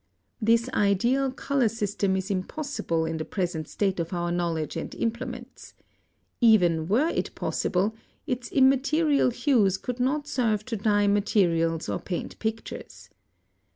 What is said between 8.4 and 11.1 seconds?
immaterial hues could not serve to dye